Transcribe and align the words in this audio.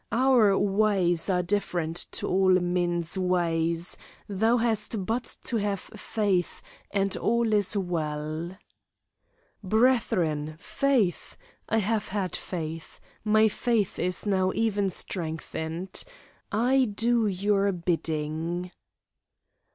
Our 0.11 0.57
ways 0.57 1.29
are 1.29 1.43
different 1.43 1.95
to 2.13 2.27
all 2.27 2.53
men's 2.55 3.19
ways; 3.19 3.97
thou 4.27 4.57
hast 4.57 5.05
but 5.05 5.35
to 5.43 5.57
have 5.57 5.79
faith, 5.79 6.63
and 6.89 7.15
all 7.15 7.53
is 7.53 7.77
well." 7.77 8.57
"Brethren, 9.63 10.55
faith! 10.57 11.37
I 11.69 11.77
have 11.77 12.07
had 12.07 12.35
faith; 12.35 12.99
my 13.23 13.47
faith 13.47 13.99
is 13.99 14.25
now 14.25 14.51
even 14.55 14.89
strengthened. 14.89 16.03
I 16.51 16.85
do 16.85 17.27
your 17.27 17.71
bidding." 17.71 18.71